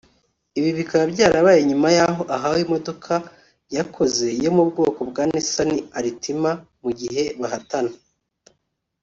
[0.57, 3.13] Ibi bikaba byarabaye nyuma y’aho ahawe imodoka
[3.77, 7.93] yakoze yo mu bwoko bwa Nissan Altima mu gihe bahatana